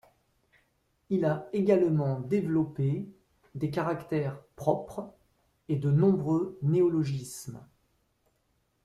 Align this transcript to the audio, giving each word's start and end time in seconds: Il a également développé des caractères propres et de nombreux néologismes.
Il 1.11 1.25
a 1.25 1.47
également 1.53 2.21
développé 2.21 3.07
des 3.53 3.69
caractères 3.69 4.41
propres 4.55 5.13
et 5.69 5.75
de 5.75 5.91
nombreux 5.91 6.57
néologismes. 6.63 7.63